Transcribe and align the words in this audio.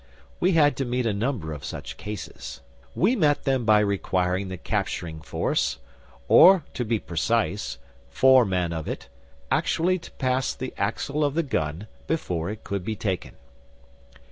We 0.39 0.53
had 0.53 0.75
to 0.77 0.83
meet 0.83 1.05
a 1.05 1.13
number 1.13 1.53
of 1.53 1.63
such 1.63 1.95
cases. 1.95 2.61
We 2.95 3.15
met 3.15 3.43
them 3.43 3.65
by 3.65 3.81
requiring 3.81 4.47
the 4.47 4.57
capturing 4.57 5.21
force 5.21 5.77
or, 6.27 6.63
to 6.73 6.83
be 6.83 6.97
precise, 6.97 7.77
four 8.09 8.43
men 8.43 8.73
of 8.73 8.87
it 8.87 9.09
actually 9.51 9.99
to 9.99 10.09
pass 10.13 10.55
the 10.55 10.73
axle 10.75 11.23
of 11.23 11.35
the 11.35 11.43
gun 11.43 11.85
before 12.07 12.49
it 12.49 12.63
could 12.63 12.83
be 12.83 12.95
taken. 12.95 13.35